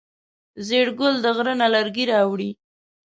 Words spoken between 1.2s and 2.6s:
د غره نه لرګی راوړی.